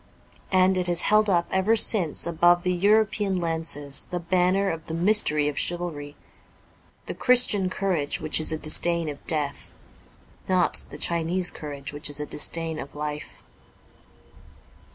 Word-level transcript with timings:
And 0.51 0.79
it 0.79 0.87
has 0.87 1.03
held 1.03 1.29
up 1.29 1.45
ever 1.51 1.75
since 1.75 2.25
above 2.25 2.63
the 2.63 2.73
European 2.73 3.35
lances 3.35 4.05
the 4.05 4.19
banner 4.19 4.71
of 4.71 4.87
the 4.87 4.95
mystery 4.95 5.47
of 5.47 5.59
chivalry: 5.59 6.15
the 7.05 7.13
Christian 7.13 7.69
courage 7.69 8.19
which 8.19 8.39
is 8.39 8.51
a 8.51 8.57
disdain 8.57 9.09
of 9.09 9.23
death; 9.27 9.75
not 10.49 10.85
the 10.89 10.97
Chinese 10.97 11.51
courage 11.51 11.93
which 11.93 12.09
is 12.09 12.19
a 12.19 12.25
disdain 12.25 12.79
of 12.79 12.95
life. 12.95 13.43